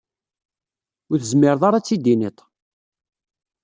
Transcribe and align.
Ur 1.11 1.17
tezmireḍ 1.19 1.63
ara 1.67 1.77
ad 1.79 1.83
t-id-iniḍ-t. 1.85 2.39